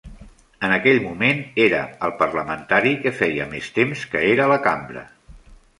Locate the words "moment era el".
1.03-2.15